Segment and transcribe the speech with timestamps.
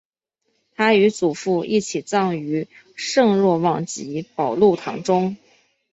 [0.73, 5.37] 他与祖父一起葬于圣若望及保禄堂中。